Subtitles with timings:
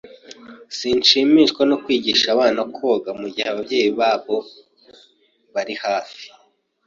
[0.77, 4.37] Sinshimishwa no kwigisha abana koga mugihe ababyeyi babo
[5.53, 6.25] bari hafi.